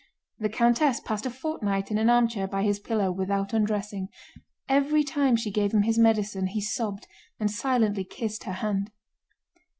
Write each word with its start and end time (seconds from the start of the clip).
The 0.39 0.49
countess 0.49 0.99
passed 0.99 1.27
a 1.27 1.29
fortnight 1.29 1.91
in 1.91 1.99
an 1.99 2.09
armchair 2.09 2.47
by 2.47 2.63
his 2.63 2.79
pillow 2.79 3.11
without 3.11 3.53
undressing. 3.53 4.09
Every 4.67 5.03
time 5.03 5.35
she 5.35 5.51
gave 5.51 5.75
him 5.75 5.83
his 5.83 5.99
medicine 5.99 6.47
he 6.47 6.59
sobbed 6.61 7.05
and 7.39 7.51
silently 7.51 8.03
kissed 8.03 8.45
her 8.45 8.53
hand. 8.65 8.89